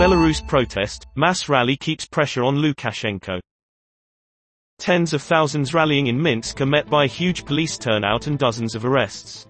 [0.00, 3.38] Belarus protest, mass rally keeps pressure on Lukashenko.
[4.78, 8.74] Tens of thousands rallying in Minsk are met by a huge police turnout and dozens
[8.74, 9.46] of arrests.